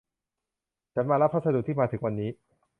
[0.93, 2.29] ฉันมารับพัสดุที่มาถึงวันนี้